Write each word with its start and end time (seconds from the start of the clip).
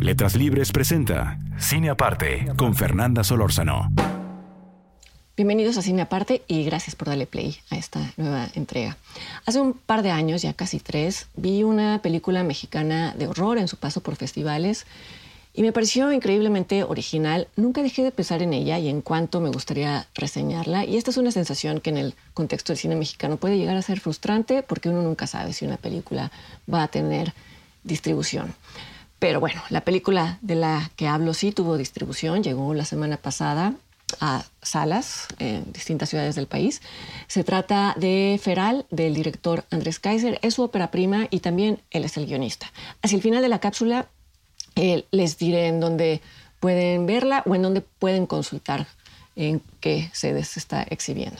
Letras 0.00 0.36
Libres 0.36 0.70
presenta 0.70 1.40
Cine 1.58 1.90
Aparte 1.90 2.46
con 2.56 2.76
Fernanda 2.76 3.24
Solórzano. 3.24 3.90
Bienvenidos 5.36 5.76
a 5.76 5.82
Cine 5.82 6.02
Aparte 6.02 6.42
y 6.46 6.62
gracias 6.62 6.94
por 6.94 7.08
darle 7.08 7.26
play 7.26 7.56
a 7.70 7.76
esta 7.76 8.12
nueva 8.16 8.46
entrega. 8.54 8.96
Hace 9.44 9.60
un 9.60 9.72
par 9.72 10.02
de 10.02 10.12
años, 10.12 10.42
ya 10.42 10.52
casi 10.52 10.78
tres, 10.78 11.26
vi 11.36 11.64
una 11.64 12.00
película 12.00 12.44
mexicana 12.44 13.12
de 13.18 13.26
horror 13.26 13.58
en 13.58 13.66
su 13.66 13.76
paso 13.76 14.00
por 14.00 14.14
festivales 14.14 14.86
y 15.52 15.62
me 15.62 15.72
pareció 15.72 16.12
increíblemente 16.12 16.84
original. 16.84 17.48
Nunca 17.56 17.82
dejé 17.82 18.04
de 18.04 18.12
pensar 18.12 18.40
en 18.40 18.52
ella 18.52 18.78
y 18.78 18.88
en 18.88 19.02
cuánto 19.02 19.40
me 19.40 19.50
gustaría 19.50 20.06
reseñarla. 20.14 20.84
Y 20.84 20.96
esta 20.96 21.10
es 21.10 21.16
una 21.16 21.32
sensación 21.32 21.80
que 21.80 21.90
en 21.90 21.96
el 21.96 22.14
contexto 22.34 22.72
del 22.72 22.78
cine 22.78 22.94
mexicano 22.94 23.36
puede 23.36 23.58
llegar 23.58 23.76
a 23.76 23.82
ser 23.82 23.98
frustrante 23.98 24.62
porque 24.62 24.90
uno 24.90 25.02
nunca 25.02 25.26
sabe 25.26 25.52
si 25.52 25.64
una 25.64 25.76
película 25.76 26.30
va 26.72 26.84
a 26.84 26.88
tener 26.88 27.34
distribución. 27.82 28.54
Pero 29.18 29.40
bueno, 29.40 29.60
la 29.70 29.80
película 29.80 30.38
de 30.42 30.54
la 30.54 30.90
que 30.96 31.08
hablo 31.08 31.34
sí 31.34 31.52
tuvo 31.52 31.76
distribución, 31.76 32.42
llegó 32.42 32.72
la 32.74 32.84
semana 32.84 33.16
pasada 33.16 33.74
a 34.20 34.44
salas 34.62 35.26
en 35.38 35.72
distintas 35.72 36.08
ciudades 36.08 36.34
del 36.34 36.46
país. 36.46 36.80
Se 37.26 37.44
trata 37.44 37.94
de 37.98 38.40
Feral, 38.42 38.86
del 38.90 39.14
director 39.14 39.64
Andrés 39.70 39.98
Kaiser. 39.98 40.38
Es 40.42 40.54
su 40.54 40.62
ópera 40.62 40.90
prima 40.90 41.26
y 41.30 41.40
también 41.40 41.80
él 41.90 42.04
es 42.04 42.16
el 42.16 42.26
guionista. 42.26 42.72
Hacia 43.02 43.16
el 43.16 43.22
final 43.22 43.42
de 43.42 43.48
la 43.48 43.60
cápsula 43.60 44.06
eh, 44.76 45.04
les 45.10 45.38
diré 45.38 45.66
en 45.66 45.80
dónde 45.80 46.20
pueden 46.60 47.06
verla 47.06 47.42
o 47.46 47.54
en 47.54 47.62
dónde 47.62 47.80
pueden 47.80 48.26
consultar 48.26 48.86
en 49.36 49.62
qué 49.80 50.10
sedes 50.12 50.48
se 50.48 50.60
está 50.60 50.82
exhibiendo. 50.82 51.38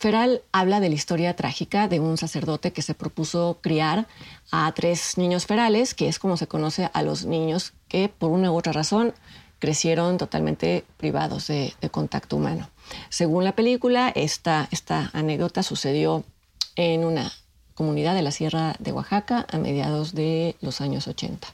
Feral 0.00 0.40
habla 0.50 0.80
de 0.80 0.88
la 0.88 0.94
historia 0.94 1.36
trágica 1.36 1.86
de 1.86 2.00
un 2.00 2.16
sacerdote 2.16 2.72
que 2.72 2.80
se 2.80 2.94
propuso 2.94 3.58
criar 3.60 4.06
a 4.50 4.72
tres 4.72 5.18
niños 5.18 5.44
ferales, 5.44 5.92
que 5.92 6.08
es 6.08 6.18
como 6.18 6.38
se 6.38 6.46
conoce 6.46 6.88
a 6.94 7.02
los 7.02 7.26
niños 7.26 7.74
que 7.86 8.08
por 8.08 8.30
una 8.30 8.50
u 8.50 8.56
otra 8.56 8.72
razón 8.72 9.12
crecieron 9.58 10.16
totalmente 10.16 10.86
privados 10.96 11.48
de, 11.48 11.74
contacto 11.90 12.36
humano. 12.36 12.70
Según 13.10 13.44
la 13.44 13.54
película, 13.54 14.08
esta, 14.08 14.68
esta 14.70 15.10
anécdota 15.12 15.62
sucedió 15.62 16.24
en 16.76 17.04
una 17.04 17.30
comunidad 17.74 18.14
de 18.14 18.22
la 18.22 18.30
Sierra 18.30 18.76
de 18.78 18.92
Oaxaca 18.92 19.46
a 19.52 19.58
mediados 19.58 20.14
de 20.14 20.56
los 20.62 20.80
años 20.80 21.08
80. 21.08 21.46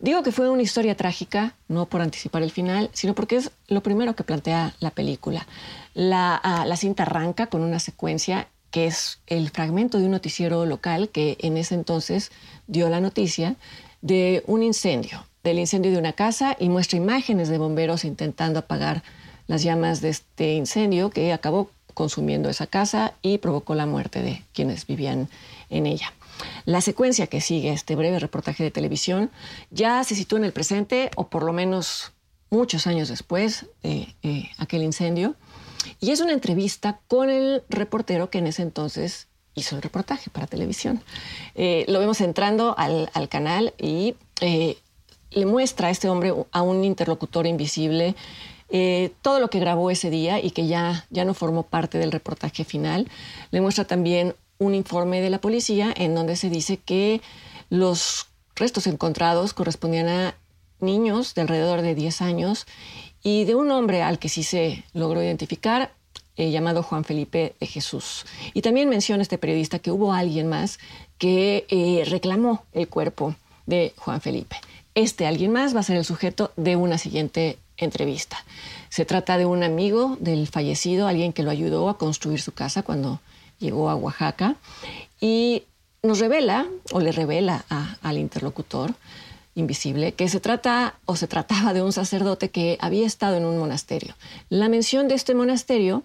Digo 0.00 0.22
que 0.22 0.32
fue 0.32 0.48
una 0.48 0.62
historia 0.62 0.96
trágica, 0.96 1.54
no 1.68 1.84
por 1.84 2.00
anticipar 2.00 2.42
el 2.42 2.50
final, 2.50 2.88
sino 2.94 3.14
porque 3.14 3.36
es 3.36 3.50
lo 3.68 3.82
primero 3.82 4.16
que 4.16 4.24
plantea 4.24 4.74
la 4.80 4.90
película. 4.90 5.46
La, 5.92 6.36
ah, 6.36 6.64
la 6.64 6.76
cinta 6.76 7.02
arranca 7.02 7.48
con 7.48 7.60
una 7.60 7.78
secuencia 7.78 8.48
que 8.70 8.86
es 8.86 9.18
el 9.26 9.50
fragmento 9.50 9.98
de 9.98 10.04
un 10.04 10.12
noticiero 10.12 10.64
local 10.64 11.10
que 11.10 11.36
en 11.40 11.58
ese 11.58 11.74
entonces 11.74 12.32
dio 12.66 12.88
la 12.88 13.02
noticia 13.02 13.56
de 14.00 14.42
un 14.46 14.62
incendio, 14.62 15.26
del 15.44 15.58
incendio 15.58 15.90
de 15.92 15.98
una 15.98 16.14
casa 16.14 16.56
y 16.58 16.70
muestra 16.70 16.96
imágenes 16.96 17.50
de 17.50 17.58
bomberos 17.58 18.06
intentando 18.06 18.60
apagar 18.60 19.02
las 19.48 19.62
llamas 19.62 20.00
de 20.00 20.10
este 20.10 20.54
incendio 20.54 21.10
que 21.10 21.32
acabó 21.34 21.70
consumiendo 21.92 22.48
esa 22.48 22.66
casa 22.66 23.12
y 23.20 23.36
provocó 23.36 23.74
la 23.74 23.84
muerte 23.84 24.22
de 24.22 24.42
quienes 24.54 24.86
vivían 24.86 25.28
en 25.68 25.86
ella. 25.86 26.14
La 26.64 26.80
secuencia 26.80 27.26
que 27.26 27.40
sigue 27.40 27.72
este 27.72 27.96
breve 27.96 28.18
reportaje 28.18 28.62
de 28.62 28.70
televisión 28.70 29.30
ya 29.70 30.02
se 30.04 30.14
sitúa 30.14 30.38
en 30.38 30.44
el 30.44 30.52
presente 30.52 31.10
o 31.16 31.28
por 31.28 31.42
lo 31.42 31.52
menos 31.52 32.12
muchos 32.50 32.86
años 32.86 33.08
después 33.08 33.66
de 33.82 34.14
eh, 34.22 34.50
aquel 34.58 34.82
incendio. 34.82 35.34
Y 36.00 36.10
es 36.10 36.20
una 36.20 36.32
entrevista 36.32 37.00
con 37.08 37.30
el 37.30 37.62
reportero 37.68 38.28
que 38.28 38.38
en 38.38 38.48
ese 38.48 38.62
entonces 38.62 39.28
hizo 39.54 39.76
el 39.76 39.82
reportaje 39.82 40.30
para 40.30 40.46
televisión. 40.46 41.02
Eh, 41.54 41.84
lo 41.88 41.98
vemos 41.98 42.20
entrando 42.20 42.74
al, 42.76 43.28
canal 43.28 43.72
y 43.78 44.14
eh, 44.40 44.76
le 45.30 45.46
muestra 45.46 45.88
a 45.88 45.90
este 45.90 46.08
hombre, 46.08 46.34
a 46.52 46.62
un 46.62 46.84
interlocutor 46.84 47.46
invisible, 47.46 48.14
todo 49.22 49.40
lo 49.40 49.50
que 49.50 49.58
grabó 49.58 49.90
ese 49.90 50.10
día 50.10 50.38
y 50.40 50.52
que 50.52 50.68
ya, 50.68 51.04
ya 51.10 51.24
no 51.24 51.34
formó 51.34 51.64
parte 51.64 51.98
del 51.98 52.12
reportaje 52.12 52.62
final. 52.62 53.08
Le 53.50 53.60
muestra 53.60 53.84
también 53.84 54.36
un 54.60 54.74
informe 54.74 55.20
de 55.20 55.30
la 55.30 55.40
policía 55.40 55.92
en 55.96 56.14
donde 56.14 56.36
se 56.36 56.50
dice 56.50 56.76
que 56.76 57.20
los 57.70 58.28
restos 58.54 58.86
encontrados 58.86 59.54
correspondían 59.54 60.08
a 60.08 60.34
niños 60.80 61.34
de 61.34 61.40
alrededor 61.40 61.80
de 61.80 61.94
10 61.94 62.20
años 62.20 62.66
y 63.22 63.44
de 63.44 63.54
un 63.54 63.70
hombre 63.70 64.02
al 64.02 64.18
que 64.18 64.28
sí 64.28 64.42
se 64.42 64.84
logró 64.92 65.22
identificar, 65.22 65.92
eh, 66.36 66.50
llamado 66.50 66.82
Juan 66.82 67.04
Felipe 67.04 67.54
de 67.58 67.66
Jesús. 67.66 68.26
Y 68.52 68.60
también 68.60 68.88
menciona 68.88 69.22
este 69.22 69.38
periodista 69.38 69.78
que 69.78 69.90
hubo 69.90 70.12
alguien 70.12 70.46
más 70.46 70.78
que 71.18 71.66
eh, 71.68 72.04
reclamó 72.08 72.64
el 72.72 72.86
cuerpo 72.86 73.34
de 73.66 73.94
Juan 73.96 74.20
Felipe. 74.20 74.56
Este 74.94 75.26
alguien 75.26 75.52
más 75.52 75.74
va 75.74 75.80
a 75.80 75.84
ser 75.84 75.96
el 75.96 76.04
sujeto 76.04 76.52
de 76.56 76.76
una 76.76 76.98
siguiente 76.98 77.58
entrevista. 77.78 78.44
Se 78.90 79.06
trata 79.06 79.38
de 79.38 79.46
un 79.46 79.62
amigo 79.62 80.18
del 80.20 80.48
fallecido, 80.48 81.08
alguien 81.08 81.32
que 81.32 81.42
lo 81.42 81.50
ayudó 81.50 81.88
a 81.88 81.96
construir 81.96 82.42
su 82.42 82.52
casa 82.52 82.82
cuando 82.82 83.20
llegó 83.60 83.90
a 83.90 83.94
Oaxaca 83.94 84.56
y 85.20 85.64
nos 86.02 86.18
revela, 86.18 86.66
o 86.92 87.00
le 87.00 87.12
revela 87.12 87.64
al 88.02 88.18
interlocutor 88.18 88.94
invisible, 89.54 90.12
que 90.12 90.28
se 90.28 90.40
trata 90.40 90.94
o 91.04 91.16
se 91.16 91.28
trataba 91.28 91.72
de 91.72 91.82
un 91.82 91.92
sacerdote 91.92 92.48
que 92.48 92.78
había 92.80 93.06
estado 93.06 93.36
en 93.36 93.44
un 93.44 93.58
monasterio. 93.58 94.14
La 94.48 94.68
mención 94.68 95.08
de 95.08 95.14
este 95.14 95.34
monasterio 95.34 96.02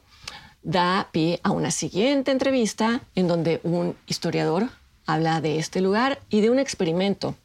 da 0.63 1.09
pie 1.11 1.39
a 1.43 1.51
una 1.51 1.71
siguiente 1.71 2.31
entrevista 2.31 3.01
en 3.15 3.27
donde 3.27 3.61
un 3.63 3.95
historiador 4.07 4.69
habla 5.05 5.39
de 5.41 5.59
este 5.59 5.79
lugar 5.79 6.19
y 6.29 6.41
de 6.41 6.49
un 6.49 6.59
experimento 6.59 7.35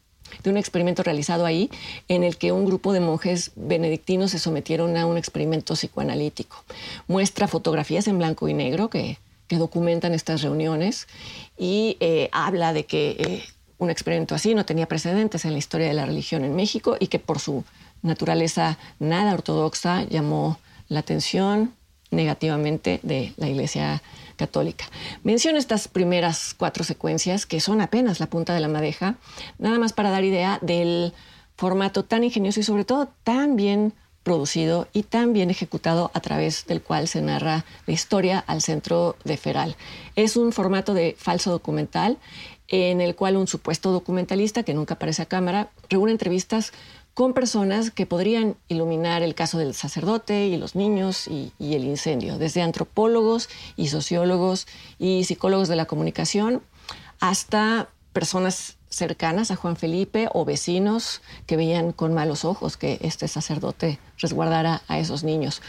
de 0.44 0.50
un 0.50 0.56
experimento 0.56 1.02
realizado 1.02 1.44
ahí 1.44 1.70
en 2.06 2.22
el 2.22 2.36
que 2.36 2.52
un 2.52 2.64
grupo 2.64 2.92
de 2.92 3.00
monjes 3.00 3.50
benedictinos 3.56 4.30
se 4.30 4.38
sometieron 4.38 4.96
a 4.96 5.06
un 5.06 5.18
experimento 5.18 5.74
psicoanalítico. 5.74 6.64
Muestra 7.08 7.48
fotografías 7.48 8.06
en 8.06 8.18
blanco 8.18 8.48
y 8.48 8.54
negro 8.54 8.90
que 8.90 9.18
que 9.50 9.58
documentan 9.58 10.14
estas 10.14 10.42
reuniones 10.42 11.08
y 11.58 11.96
eh, 11.98 12.28
habla 12.30 12.72
de 12.72 12.86
que 12.86 13.16
eh, 13.18 13.44
un 13.78 13.90
experimento 13.90 14.36
así 14.36 14.54
no 14.54 14.64
tenía 14.64 14.86
precedentes 14.86 15.44
en 15.44 15.50
la 15.50 15.58
historia 15.58 15.88
de 15.88 15.94
la 15.94 16.06
religión 16.06 16.44
en 16.44 16.54
México 16.54 16.96
y 17.00 17.08
que 17.08 17.18
por 17.18 17.40
su 17.40 17.64
naturaleza 18.00 18.78
nada 19.00 19.34
ortodoxa 19.34 20.04
llamó 20.04 20.60
la 20.86 21.00
atención 21.00 21.74
negativamente 22.12 23.00
de 23.02 23.34
la 23.38 23.48
Iglesia 23.48 24.02
Católica. 24.36 24.84
Menciono 25.24 25.58
estas 25.58 25.88
primeras 25.88 26.54
cuatro 26.56 26.84
secuencias 26.84 27.44
que 27.44 27.58
son 27.58 27.80
apenas 27.80 28.20
la 28.20 28.28
punta 28.28 28.54
de 28.54 28.60
la 28.60 28.68
madeja, 28.68 29.16
nada 29.58 29.80
más 29.80 29.92
para 29.92 30.10
dar 30.10 30.22
idea 30.22 30.60
del 30.62 31.12
formato 31.56 32.04
tan 32.04 32.22
ingenioso 32.22 32.60
y 32.60 32.62
sobre 32.62 32.84
todo 32.84 33.08
tan 33.24 33.56
bien 33.56 33.94
producido 34.22 34.88
y 34.92 35.04
tan 35.04 35.32
bien 35.32 35.50
ejecutado 35.50 36.10
a 36.14 36.20
través 36.20 36.66
del 36.66 36.82
cual 36.82 37.08
se 37.08 37.22
narra 37.22 37.64
la 37.86 37.92
historia 37.92 38.44
al 38.46 38.62
centro 38.62 39.16
de 39.24 39.36
Feral. 39.36 39.76
Es 40.16 40.36
un 40.36 40.52
formato 40.52 40.94
de 40.94 41.16
falso 41.18 41.50
documental 41.50 42.18
en 42.68 43.00
el 43.00 43.16
cual 43.16 43.36
un 43.36 43.46
supuesto 43.46 43.90
documentalista 43.90 44.62
que 44.62 44.74
nunca 44.74 44.94
aparece 44.94 45.22
a 45.22 45.26
cámara 45.26 45.70
reúne 45.88 46.12
entrevistas 46.12 46.72
con 47.14 47.34
personas 47.34 47.90
que 47.90 48.06
podrían 48.06 48.56
iluminar 48.68 49.22
el 49.22 49.34
caso 49.34 49.58
del 49.58 49.74
sacerdote 49.74 50.46
y 50.46 50.56
los 50.56 50.76
niños 50.76 51.26
y, 51.26 51.52
y, 51.58 51.74
el 51.74 51.84
incendio, 51.84 52.38
desde 52.38 52.62
antropólogos 52.62 53.48
y 53.76 53.88
sociólogos 53.88 54.68
y 54.98 55.24
psicólogos 55.24 55.68
de 55.68 55.76
la 55.76 55.86
comunicación 55.86 56.62
hasta 57.18 57.88
personas 58.12 58.76
cercanas 58.90 59.50
a 59.50 59.56
Juan 59.56 59.76
Felipe 59.76 60.28
o 60.32 60.44
vecinos 60.44 61.22
que 61.46 61.56
veían 61.56 61.92
con 61.92 62.12
malos 62.12 62.44
ojos 62.44 62.76
que 62.76 62.98
este 63.02 63.28
sacerdote 63.28 63.98
resguardara 64.18 64.82
a 64.88 64.98
esos 64.98 65.24
niños. 65.24 65.62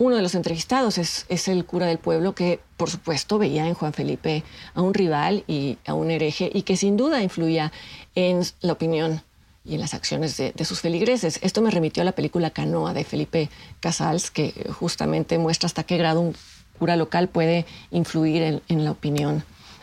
Uno 0.00 0.14
de 0.14 0.22
los 0.22 0.36
entrevistados 0.36 0.96
es, 0.98 1.48
el 1.48 1.64
cura 1.64 1.86
del 1.86 1.98
pueblo 1.98 2.32
que, 2.32 2.60
por 2.76 2.88
supuesto, 2.88 3.38
veía 3.38 3.66
en 3.66 3.74
Juan 3.74 3.92
Felipe 3.92 4.44
a 4.74 4.82
un 4.82 4.94
rival 4.94 5.42
y 5.48 5.78
a 5.86 5.94
un 5.94 6.12
hereje 6.12 6.50
y 6.54 6.62
que 6.62 6.76
sin 6.76 6.96
duda 6.96 7.20
influía 7.20 7.72
en 8.14 8.42
la 8.60 8.74
opinión 8.74 9.22
y 9.64 9.74
en 9.74 9.80
las 9.80 9.94
acciones 9.94 10.36
de, 10.36 10.64
sus 10.64 10.80
feligreses. 10.80 11.40
Esto 11.42 11.62
me 11.62 11.72
remitió 11.72 12.02
a 12.02 12.04
la 12.04 12.12
película 12.12 12.50
Canoa 12.50 12.94
de 12.94 13.02
Felipe 13.02 13.50
Casals, 13.80 14.30
que 14.30 14.52
justamente 14.72 15.36
muestra 15.36 15.66
hasta 15.66 15.82
qué 15.82 15.96
grado 15.96 16.20
un 16.20 16.36
cura 16.78 16.94
local 16.94 17.28
puede 17.28 17.66
influir 17.90 18.62
en, 18.68 18.84
la 18.84 18.92
opinión 18.92 19.42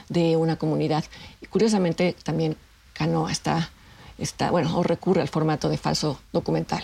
de 0.10 0.36
una 0.36 0.56
comunidad. 0.56 1.04
Y 1.42 1.46
curiosamente 1.48 2.16
también 2.24 2.58
Canoa 2.94 3.32
está, 3.32 3.70
está, 4.18 4.52
bueno, 4.52 4.78
o 4.78 4.84
recurre 4.84 5.22
al 5.22 5.28
formato 5.28 5.70
de 5.70 5.78
falso 5.78 6.20
documental. 6.32 6.84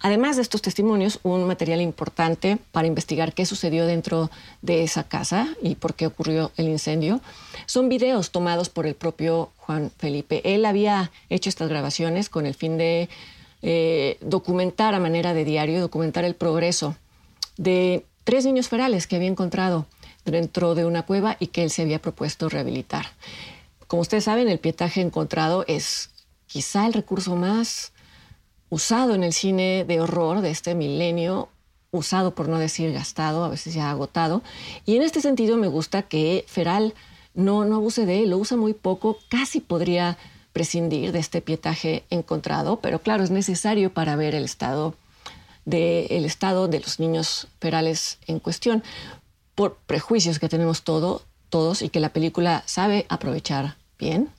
Además 0.00 0.36
de 0.36 0.42
estos 0.42 0.62
testimonios, 0.62 1.20
un 1.22 1.46
material 1.46 1.80
importante 1.80 2.58
para 2.72 2.86
investigar 2.86 3.32
qué 3.32 3.46
sucedió 3.46 3.86
dentro 3.86 4.30
de 4.60 4.82
esa 4.82 5.04
casa 5.04 5.48
y 5.62 5.76
por 5.76 5.94
qué 5.94 6.06
ocurrió 6.06 6.50
el 6.56 6.68
incendio 6.68 7.20
son 7.66 7.88
videos 7.88 8.30
tomados 8.30 8.68
por 8.68 8.86
el 8.86 8.94
propio 8.94 9.50
Juan 9.56 9.90
Felipe. 9.96 10.42
Él 10.44 10.64
había 10.64 11.10
hecho 11.30 11.48
estas 11.48 11.68
grabaciones 11.68 12.28
con 12.28 12.46
el 12.46 12.54
fin 12.54 12.76
de 12.76 13.08
eh, 13.62 14.18
documentar 14.20 14.94
a 14.94 15.00
manera 15.00 15.34
de 15.34 15.44
diario, 15.44 15.80
documentar 15.80 16.24
el 16.24 16.34
progreso 16.34 16.96
de 17.56 18.04
tres 18.24 18.44
niños 18.44 18.68
ferales 18.68 19.06
que 19.06 19.16
había 19.16 19.28
encontrado 19.28 19.86
dentro 20.24 20.74
de 20.74 20.84
una 20.84 21.02
cueva 21.02 21.36
y 21.40 21.48
que 21.48 21.64
él 21.64 21.70
se 21.70 21.82
había 21.82 22.00
propuesto 22.00 22.48
rehabilitar. 22.48 23.06
Como 23.86 24.02
ustedes 24.02 24.24
saben, 24.24 24.48
el 24.48 24.58
pietaje 24.58 25.00
encontrado 25.00 25.64
es 25.68 26.10
quizá 26.46 26.86
el 26.86 26.92
recurso 26.92 27.36
más 27.36 27.92
usado 28.70 29.14
en 29.14 29.22
el 29.22 29.32
cine 29.32 29.84
de 29.86 30.00
horror 30.00 30.40
de 30.40 30.50
este 30.50 30.74
milenio, 30.74 31.48
usado 31.90 32.34
por 32.34 32.48
no 32.48 32.58
decir 32.58 32.92
gastado, 32.92 33.44
a 33.44 33.48
veces 33.48 33.74
ya 33.74 33.90
agotado. 33.90 34.42
Y 34.86 34.96
en 34.96 35.02
este 35.02 35.20
sentido 35.20 35.58
me 35.58 35.68
gusta 35.68 36.02
que 36.02 36.44
Feral 36.48 36.94
no, 37.34 37.64
no 37.64 37.76
abuse 37.76 38.06
de 38.06 38.22
él, 38.22 38.30
lo 38.30 38.38
usa 38.38 38.56
muy 38.56 38.72
poco, 38.72 39.18
casi 39.28 39.60
podría 39.60 40.16
prescindir 40.52 41.12
de 41.12 41.18
este 41.18 41.40
pietaje 41.40 42.04
encontrado, 42.10 42.80
pero 42.80 43.00
claro, 43.00 43.24
es 43.24 43.30
necesario 43.30 43.92
para 43.92 44.16
ver 44.16 44.34
el 44.34 44.44
estado 44.44 44.94
de, 45.64 46.06
el 46.10 46.24
estado 46.24 46.68
de 46.68 46.80
los 46.80 46.98
niños 46.98 47.48
ferales 47.60 48.18
en 48.26 48.38
cuestión, 48.38 48.82
por 49.54 49.76
prejuicios 49.86 50.38
que 50.38 50.48
tenemos 50.48 50.82
todo, 50.82 51.22
todos 51.48 51.82
y 51.82 51.88
que 51.88 52.00
la 52.00 52.12
película 52.12 52.62
sabe 52.66 53.06
aprovechar 53.08 53.76
bien 53.98 54.30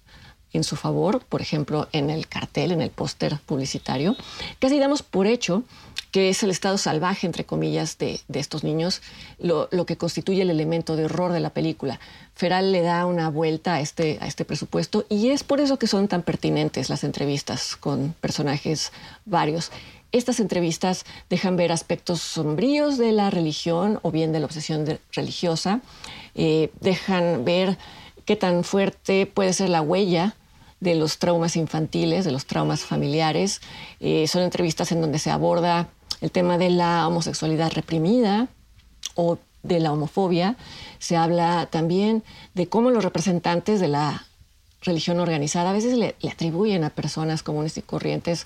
en 0.54 0.64
su 0.64 0.76
favor, 0.76 1.22
por 1.26 1.42
ejemplo, 1.42 1.88
en 1.92 2.10
el 2.10 2.28
cartel, 2.28 2.72
en 2.72 2.82
el 2.82 2.92
póster 2.92 3.40
publicitario, 3.46 4.16
casi 4.60 4.80
damos 4.80 5.02
por 5.02 5.26
hecho 5.26 5.64
que 6.14 6.30
es 6.30 6.44
el 6.44 6.52
estado 6.52 6.78
salvaje, 6.78 7.26
entre 7.26 7.44
comillas, 7.44 7.98
de, 7.98 8.22
estos 8.32 8.64
niños, 8.64 9.02
lo, 9.40 9.68
que 9.88 9.98
constituye 9.98 10.44
el 10.44 10.52
elemento 10.52 10.96
de 10.96 11.06
horror 11.06 11.34
de 11.34 11.40
la 11.40 11.50
película. 11.50 12.00
Feral 12.36 12.72
le 12.72 12.82
da 12.82 13.08
una 13.08 13.30
vuelta 13.32 13.74
a 13.74 13.82
este, 13.82 14.20
a 14.22 14.28
este 14.28 14.46
presupuesto 14.46 15.08
y 15.10 15.30
es 15.30 15.44
por 15.44 15.60
eso 15.60 15.80
que 15.80 15.88
son 15.88 16.08
tan 16.08 16.22
pertinentes 16.22 16.92
las 16.92 17.04
entrevistas 17.04 17.76
con 17.76 18.14
personajes 18.22 18.92
varios. 19.26 19.72
Estas 20.14 20.40
entrevistas 20.40 21.06
dejan 21.28 21.56
ver 21.56 21.72
aspectos 21.72 22.22
sombríos 22.22 23.00
de 23.00 23.12
la 23.12 23.32
religión 23.32 24.00
o 24.04 24.12
bien 24.12 24.32
de 24.32 24.40
la 24.40 24.46
obsesión 24.46 24.86
religiosa, 25.12 25.82
eh, 26.36 26.72
dejan 26.82 27.44
ver 27.46 27.80
qué 28.24 28.36
tan 28.36 28.64
fuerte 28.64 29.26
puede 29.26 29.54
ser 29.54 29.70
la 29.70 29.82
huella 29.82 30.36
de 30.80 30.94
los 30.94 31.18
traumas 31.18 31.56
infantiles, 31.56 32.26
de 32.26 32.32
los 32.32 32.46
traumas 32.46 32.82
familiares. 32.82 33.60
Eh, 34.00 34.28
son 34.28 34.44
entrevistas 34.44 34.92
en 34.92 35.02
donde 35.02 35.18
se 35.18 35.32
aborda 35.32 35.90
el 36.22 36.30
tema 36.30 36.60
de 36.60 36.70
la 36.70 37.08
homosexualidad 37.08 37.72
reprimida 37.72 38.50
o 39.16 39.40
de 39.64 39.80
la 39.80 39.92
homofobia. 39.92 40.58
Se 41.00 41.18
habla 41.18 41.68
también 41.72 42.24
de 42.54 42.68
cómo 42.70 42.92
los 42.92 43.04
representantes 43.04 43.80
de 43.80 43.88
la 43.88 44.28
religión 44.84 45.20
organizada 45.20 45.72
a 45.72 45.74
veces 45.74 45.98
le, 45.98 46.16
atribuyen 46.30 46.84
a 46.84 46.90
personas 46.90 47.44
comunes 47.44 47.78
y 47.78 47.82
corrientes 47.82 48.46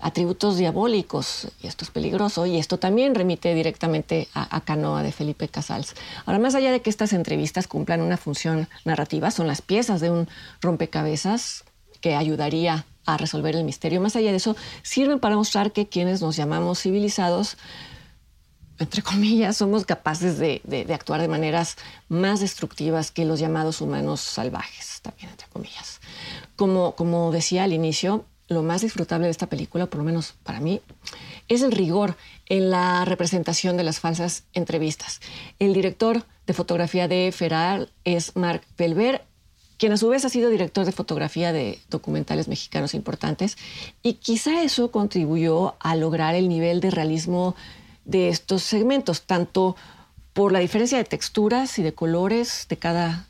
atributos 0.00 0.56
diabólicos, 0.56 1.48
y 1.62 1.68
esto 1.68 1.84
es 1.84 1.92
peligroso, 1.92 2.44
y 2.44 2.58
esto 2.58 2.76
también 2.76 3.14
remite 3.14 3.54
directamente 3.54 4.26
a, 4.34 4.56
a, 4.56 4.60
Canoa 4.62 5.04
de 5.04 5.12
Felipe 5.12 5.46
Casals. 5.46 5.94
Ahora, 6.26 6.40
más 6.40 6.56
allá 6.56 6.72
de 6.72 6.82
que 6.82 6.90
estas 6.90 7.12
entrevistas 7.12 7.68
cumplan 7.68 8.00
una 8.00 8.16
función 8.16 8.68
narrativa, 8.84 9.30
son 9.30 9.46
las 9.46 9.62
piezas 9.62 10.00
de 10.00 10.10
un 10.10 10.28
rompecabezas 10.60 11.64
que 12.00 12.16
ayudaría 12.16 12.84
a 13.06 13.16
resolver 13.16 13.56
el 13.56 13.64
misterio. 13.64 14.00
Más 14.00 14.16
allá 14.16 14.30
de 14.30 14.36
eso, 14.36 14.56
sirven 14.82 15.18
para 15.18 15.36
mostrar 15.36 15.72
que 15.72 15.88
quienes 15.88 16.20
nos 16.20 16.36
llamamos 16.36 16.80
civilizados, 16.80 17.56
entre 18.82 19.02
comillas, 19.02 19.56
somos 19.56 19.84
capaces 19.84 20.38
de, 20.38 20.60
actuar 20.92 21.20
de 21.20 21.28
maneras 21.28 21.76
más 22.08 22.40
destructivas 22.40 23.10
que 23.10 23.24
los 23.24 23.40
llamados 23.40 23.80
humanos 23.80 24.20
salvajes, 24.20 25.00
también 25.02 25.30
entre 25.30 25.46
comillas. 25.48 26.00
Como, 26.56 27.30
decía 27.32 27.64
al 27.64 27.72
inicio, 27.72 28.24
lo 28.48 28.62
más 28.62 28.82
disfrutable 28.82 29.26
de 29.26 29.30
esta 29.30 29.46
película, 29.46 29.86
por 29.86 29.98
lo 29.98 30.04
menos 30.04 30.34
para 30.42 30.60
mí, 30.60 30.80
es 31.48 31.62
el 31.62 31.72
rigor 31.72 32.16
en 32.46 32.70
la 32.70 33.04
representación 33.04 33.76
de 33.76 33.84
las 33.84 34.00
falsas 34.00 34.44
entrevistas. 34.52 35.20
El 35.58 35.72
director 35.72 36.24
de 36.46 36.52
fotografía 36.52 37.08
de 37.08 37.32
Feral 37.32 37.90
es 38.04 38.36
Marc 38.36 38.64
Belver 38.76 39.24
quien 39.78 39.92
a 39.92 39.96
su 39.96 40.08
vez 40.08 40.24
ha 40.24 40.28
sido 40.28 40.48
director 40.48 40.84
de 40.86 40.92
fotografía 40.92 41.52
de 41.52 41.80
documentales 41.90 42.46
mexicanos 42.46 42.94
importantes, 42.94 43.58
y 44.00 44.12
quizá 44.14 44.62
eso 44.62 44.92
contribuyó 44.92 45.74
a 45.80 45.96
lograr 45.96 46.36
el 46.36 46.48
nivel 46.48 46.80
de 46.80 46.92
realismo 46.92 47.56
de 48.04 48.28
estos 48.28 48.62
segmentos, 48.62 49.22
tanto 49.22 49.76
por 50.32 50.52
la 50.52 50.58
diferencia 50.58 50.98
de 50.98 51.04
texturas 51.04 51.78
y 51.78 51.82
de 51.82 51.92
colores 51.92 52.66
de 52.68 52.76
cada 52.76 53.28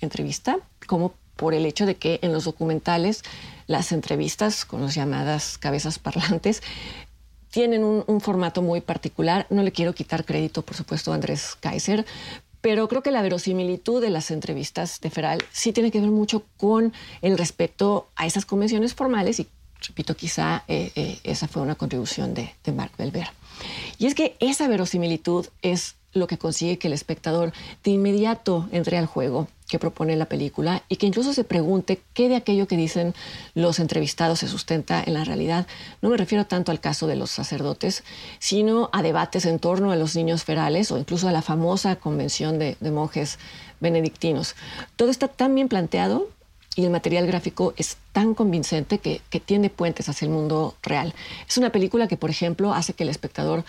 entrevista, 0.00 0.58
como 0.86 1.14
por 1.36 1.54
el 1.54 1.66
hecho 1.66 1.86
de 1.86 1.96
que 1.96 2.20
en 2.22 2.32
los 2.32 2.44
documentales 2.44 3.22
las 3.66 3.92
entrevistas 3.92 4.64
con 4.64 4.82
las 4.82 4.94
llamadas 4.94 5.58
cabezas 5.58 5.98
parlantes 5.98 6.62
tienen 7.50 7.84
un, 7.84 8.20
formato 8.20 8.62
muy 8.62 8.80
particular. 8.80 9.46
No 9.50 9.62
le 9.62 9.72
quiero 9.72 9.94
quitar 9.94 10.24
crédito, 10.24 10.62
por 10.62 10.74
supuesto, 10.74 11.12
a 11.12 11.14
Andrés 11.14 11.56
Kaiser, 11.60 12.06
pero 12.62 12.88
creo 12.88 13.02
que 13.02 13.10
la 13.10 13.20
verosimilitud 13.20 14.00
de 14.00 14.08
las 14.08 14.30
entrevistas 14.30 15.00
de 15.00 15.10
Feral 15.10 15.44
sí 15.52 15.72
tiene 15.72 15.90
que 15.90 16.00
ver 16.00 16.10
mucho 16.10 16.44
con 16.56 16.94
el 17.20 17.36
respeto 17.36 18.08
a 18.16 18.26
esas 18.26 18.46
convenciones 18.46 18.94
formales 18.94 19.38
y, 19.38 19.48
repito, 19.86 20.16
quizá 20.16 20.64
eh, 20.66 20.92
eh, 20.94 21.18
esa 21.24 21.46
fue 21.46 21.60
una 21.60 21.74
contribución 21.74 22.32
de, 22.32 22.54
de 22.64 22.72
Mark 22.72 22.92
Belver. 22.96 23.28
Y 23.98 24.06
es 24.06 24.14
que 24.14 24.36
esa 24.40 24.68
verosimilitud 24.68 25.46
es 25.62 25.96
lo 26.12 26.26
que 26.26 26.38
consigue 26.38 26.78
que 26.78 26.88
el 26.88 26.94
espectador 26.94 27.52
de 27.84 27.90
inmediato 27.90 28.68
entre 28.72 28.98
al 28.98 29.06
juego 29.06 29.48
que 29.72 29.78
propone 29.78 30.16
la 30.16 30.26
película 30.26 30.82
y 30.90 30.96
que 30.96 31.06
incluso 31.06 31.32
se 31.32 31.44
pregunte 31.44 32.02
qué 32.12 32.28
de 32.28 32.36
aquello 32.36 32.68
que 32.68 32.76
dicen 32.76 33.14
los 33.54 33.78
entrevistados 33.78 34.40
se 34.40 34.48
sustenta 34.48 35.02
en 35.02 35.14
la 35.14 35.24
realidad. 35.24 35.66
No 36.02 36.10
me 36.10 36.18
refiero 36.18 36.44
tanto 36.44 36.70
al 36.70 36.80
caso 36.80 37.06
de 37.06 37.16
los 37.16 37.30
sacerdotes, 37.30 38.04
sino 38.38 38.90
a 38.92 39.00
debates 39.00 39.46
en 39.46 39.58
torno 39.58 39.90
a 39.90 39.96
los 39.96 40.14
niños 40.14 40.44
ferales 40.44 40.92
o 40.92 40.98
incluso 40.98 41.26
a 41.26 41.32
la 41.32 41.40
famosa 41.40 41.96
convención 41.96 42.58
de, 42.58 42.76
monjes 42.82 43.38
benedictinos. 43.80 44.56
Todo 44.96 45.10
está 45.10 45.28
tan 45.28 45.54
bien 45.54 45.68
planteado 45.68 46.28
y 46.76 46.84
el 46.84 46.90
material 46.90 47.26
gráfico 47.26 47.74
es 47.76 47.96
tan 48.12 48.34
convincente 48.34 48.98
que, 48.98 49.20
que 49.30 49.40
tiende 49.40 49.70
puentes 49.70 50.08
hacia 50.08 50.26
el 50.26 50.32
mundo 50.32 50.74
real. 50.82 51.14
Es 51.48 51.58
una 51.58 51.70
película 51.70 52.08
que, 52.08 52.16
por 52.16 52.30
ejemplo, 52.30 52.72
hace 52.72 52.94
que 52.94 53.02
el 53.02 53.10
espectador 53.10 53.64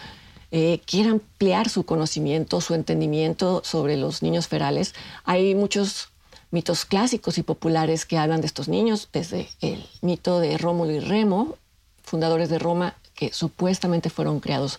eh, 0.56 0.82
quiera 0.86 1.10
ampliar 1.10 1.68
su 1.68 1.84
conocimiento, 1.84 2.62
su 2.62 2.76
entendimiento 2.76 3.64
sobre 3.66 3.98
los 3.98 4.22
niños 4.22 4.48
ferales. 4.48 4.94
Hay 5.24 5.56
muchos 5.56 6.10
mitos 6.52 6.86
clásicos 6.86 7.40
y 7.40 7.44
populares 7.44 8.06
que 8.06 8.20
hablan 8.20 8.42
de 8.42 8.46
estos 8.46 8.68
niños, 8.68 9.10
desde 9.12 9.50
el 9.62 9.84
mito 10.02 10.40
de 10.40 10.60
Rómulo 10.60 10.92
y 10.92 11.00
Remo, 11.00 11.58
fundadores 12.04 12.50
de 12.50 12.60
Roma, 12.60 12.96
que 13.16 13.34
supuestamente 13.34 14.12
fueron 14.12 14.40
creados 14.40 14.78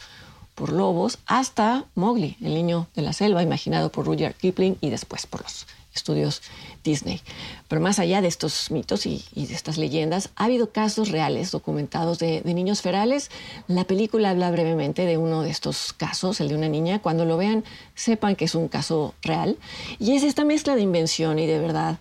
por 0.54 0.72
lobos, 0.72 1.18
hasta 1.26 1.84
Mowgli, 1.96 2.36
el 2.40 2.54
niño 2.54 2.86
de 2.94 3.02
la 3.02 3.12
selva, 3.12 3.42
imaginado 3.42 3.90
por 3.90 4.06
Rudyard 4.06 4.34
Kipling 4.34 4.76
y 4.80 4.90
después 4.90 5.26
por 5.26 5.42
los 5.42 5.66
estudios 5.94 6.42
Disney. 6.82 7.20
Pero 7.68 7.80
más 7.80 7.98
allá 7.98 8.20
de 8.20 8.28
estos 8.28 8.70
mitos 8.70 9.06
y, 9.06 9.24
de 9.34 9.54
estas 9.54 9.78
leyendas, 9.78 10.30
ha 10.36 10.44
habido 10.44 10.70
casos 10.70 11.10
reales 11.10 11.50
documentados 11.50 12.18
de, 12.18 12.42
niños 12.44 12.82
ferales. 12.82 13.30
La 13.68 13.84
película 13.84 14.30
habla 14.30 14.50
brevemente 14.50 15.06
de 15.06 15.16
uno 15.16 15.42
de 15.42 15.50
estos 15.50 15.92
casos, 15.92 16.40
el 16.40 16.48
de 16.48 16.56
una 16.56 16.68
niña. 16.68 17.00
Cuando 17.00 17.24
lo 17.24 17.36
vean, 17.36 17.64
sepan 17.94 18.36
que 18.36 18.44
es 18.44 18.54
un 18.54 18.68
caso 18.68 19.14
real. 19.22 19.56
Y 19.98 20.12
es 20.12 20.22
esta 20.22 20.44
mezcla 20.44 20.76
de 20.76 20.82
invención 20.82 21.38
y 21.38 21.46
de 21.46 21.58
verdad 21.58 21.98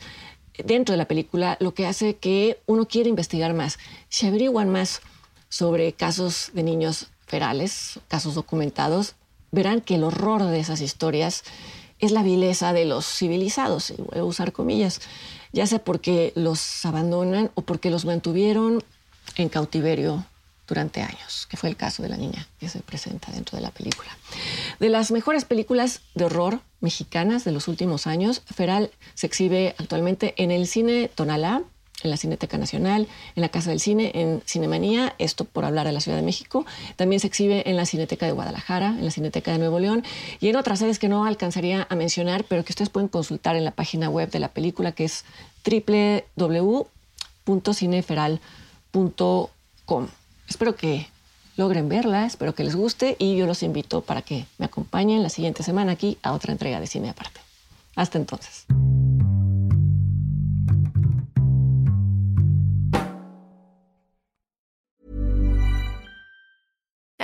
dentro 0.58 0.94
de 0.94 0.98
la 0.98 1.08
película 1.08 1.58
lo 1.60 1.74
que 1.74 1.88
hace 1.88 2.16
que 2.16 2.60
uno 2.66 2.88
quiera 2.88 3.10
investigar 3.10 3.54
más. 3.54 3.80
Se 4.10 4.28
averiguan 4.28 4.70
más 4.70 5.02
sobre 5.50 5.94
casos 5.94 6.52
de 6.54 6.64
niños 6.64 7.08
ferales, 7.26 8.00
casos 8.08 8.36
documentados, 8.36 9.16
verán 9.52 9.82
que 9.82 9.96
el 9.96 10.04
horror 10.04 10.44
de 10.44 10.60
esas 10.60 10.82
historias 10.82 11.44
es 12.06 12.12
la 12.12 12.22
vileza 12.22 12.74
de 12.74 12.86
los 12.86 13.06
civilizados, 13.06 13.94
voy 13.98 14.20
a 14.20 14.24
usar 14.26 14.52
comillas, 14.52 15.00
ya 15.54 15.66
sea 15.68 15.80
porque 15.80 16.34
los 16.36 16.86
abandonan 16.86 17.50
o 17.56 17.62
porque 17.62 17.90
los 17.90 18.04
mantuvieron 18.04 18.84
en 19.38 19.48
cautiverio 19.48 20.26
durante 20.68 21.02
años, 21.02 21.48
que 21.50 21.56
fue 21.56 21.70
el 21.70 21.78
caso 21.78 22.04
de 22.04 22.10
la 22.10 22.18
niña 22.18 22.48
que 22.60 22.68
se 22.68 22.80
presenta 22.80 23.32
dentro 23.32 23.56
de 23.56 23.62
la 23.62 23.72
película. 23.72 24.18
De 24.80 24.90
las 24.90 25.12
mejores 25.12 25.46
películas 25.46 26.02
de 26.14 26.26
horror 26.26 26.60
mexicanas 26.82 27.46
de 27.46 27.54
los 27.54 27.70
últimos 27.70 28.06
años, 28.06 28.42
Feral 28.54 28.92
se 29.14 29.28
exhibe 29.28 29.76
actualmente 29.78 30.34
en 30.38 30.52
el 30.52 30.68
cine 30.68 31.10
Tonalá, 31.14 31.64
en 32.04 32.10
la 32.10 32.18
Cineteca 32.18 32.58
Nacional, 32.58 33.08
en 33.36 33.42
la 33.42 33.50
Casa 33.50 33.70
del 33.70 33.80
Cine, 33.80 34.12
en 34.14 34.42
Cinemanía, 34.46 35.16
esto 35.18 35.46
por 35.46 35.66
hablar 35.66 35.88
de 35.88 35.94
la 35.94 36.02
Ciudad 36.02 36.18
de 36.18 36.24
México. 36.24 36.66
También 36.96 37.20
se 37.20 37.28
exhibe 37.28 37.70
en 37.70 37.76
la 37.76 37.86
Cineteca 37.86 38.26
de 38.26 38.32
Guadalajara, 38.32 38.90
en 38.90 39.06
la 39.06 39.12
Cineteca 39.12 39.52
de 39.52 39.58
Nuevo 39.58 39.80
León 39.80 40.04
y 40.40 40.50
en 40.50 40.56
otras 40.56 40.80
sedes 40.80 41.00
que 41.00 41.10
no 41.10 41.26
alcanzaría 41.26 41.88
a 41.90 41.96
mencionar, 41.96 42.44
pero 42.44 42.64
que 42.64 42.72
ustedes 42.72 42.90
pueden 42.90 43.08
consultar 43.08 43.56
en 43.56 43.66
la 43.66 43.72
página 43.72 44.10
web 44.10 44.30
de 44.30 44.40
la 44.40 44.50
película, 44.50 44.92
que 44.92 45.06
es 45.06 45.26
www 45.66 46.88
www.cineferal.com. 47.46 50.08
Espero 50.48 50.76
que 50.76 51.08
logren 51.56 51.88
verla, 51.90 52.26
espero 52.26 52.56
que 52.56 52.64
les 52.64 52.76
guste 52.76 53.16
y 53.20 53.36
yo 53.36 53.46
los 53.46 53.62
invito 53.64 54.02
para 54.02 54.22
que 54.22 54.46
me 54.58 54.66
acompañen 54.66 55.24
la 55.24 55.30
siguiente 55.30 55.64
semana 55.64 55.94
aquí 55.94 56.18
a 56.24 56.34
otra 56.34 56.52
entrega 56.52 56.80
de 56.80 56.88
Cine 56.88 57.10
Aparte. 57.10 57.40
Hasta 57.96 58.18
entonces. 58.18 58.66